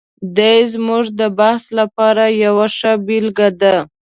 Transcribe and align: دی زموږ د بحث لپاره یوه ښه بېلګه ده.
دی 0.37 0.57
زموږ 0.73 1.05
د 1.19 1.21
بحث 1.39 1.63
لپاره 1.79 2.23
یوه 2.43 2.65
ښه 2.77 2.91
بېلګه 3.05 3.49
ده. 3.61 3.75